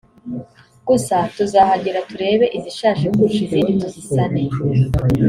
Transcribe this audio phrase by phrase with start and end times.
[0.87, 4.41] Gusa tuzahagera turebe izishaje kurusha izindi tuzisane